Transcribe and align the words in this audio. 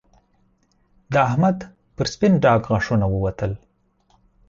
د 1.11 1.13
احمد 1.27 1.57
پر 1.95 2.05
سپين 2.13 2.33
ډاګ 2.43 2.61
غاښونه 2.69 3.05
ووتل 3.09 3.51